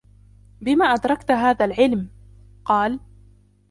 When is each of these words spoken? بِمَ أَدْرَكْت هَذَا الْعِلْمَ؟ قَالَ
بِمَ 0.61 0.81
أَدْرَكْت 0.81 1.31
هَذَا 1.31 1.65
الْعِلْمَ؟ 1.65 2.09
قَالَ 2.65 2.99